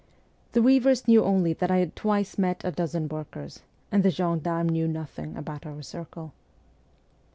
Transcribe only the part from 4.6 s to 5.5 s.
knew nothing